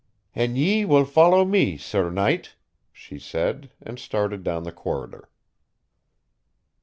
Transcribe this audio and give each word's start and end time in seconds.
"An 0.33 0.55
ye 0.55 0.83
will 0.83 1.05
follow 1.05 1.45
me, 1.45 1.77
sir 1.77 2.09
knight," 2.09 2.55
she 2.91 3.19
said, 3.19 3.69
and 3.79 3.99
started 3.99 4.43
down 4.43 4.63
the 4.63 4.71
corridor. 4.71 5.29